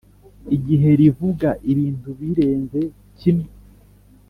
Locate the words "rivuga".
0.99-1.49